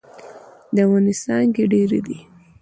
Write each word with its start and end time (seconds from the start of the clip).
د 0.75 0.77
ونې 0.89 1.13
څانګې 1.23 1.63
ډيرې 1.71 1.99
دې. 2.07 2.19